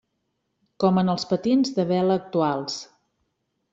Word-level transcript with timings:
Com 0.83 0.97
en 1.01 1.13
els 1.13 1.27
patins 1.33 1.73
de 1.77 1.85
vela 1.93 2.17
actuals. 2.23 2.79